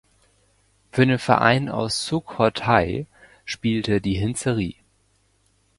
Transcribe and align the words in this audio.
Für 0.91 1.05
den 1.05 1.19
Verein 1.19 1.69
aus 1.69 2.07
Sukhothai 2.07 3.05
spielte 3.45 4.01
die 4.01 4.15
Hinserie. 4.15 4.73